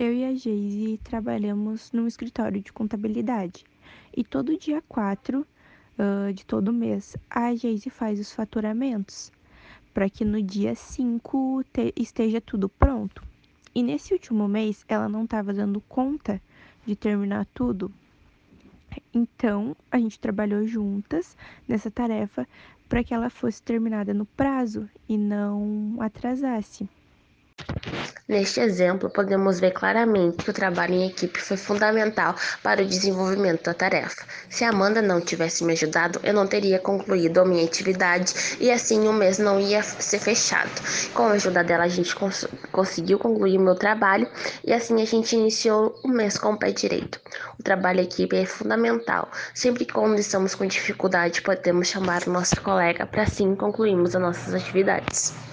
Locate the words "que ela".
23.04-23.28